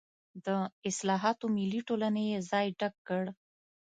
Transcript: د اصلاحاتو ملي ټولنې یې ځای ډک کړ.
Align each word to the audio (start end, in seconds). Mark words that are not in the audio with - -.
د 0.45 0.47
اصلاحاتو 0.89 1.45
ملي 1.57 1.81
ټولنې 1.87 2.23
یې 2.31 2.39
ځای 2.51 2.67
ډک 2.79 2.93
کړ. 3.07 3.23